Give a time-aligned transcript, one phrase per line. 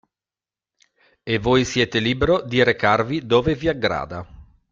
[1.21, 4.25] E voi siete libero di recarvi dove vi aggrada.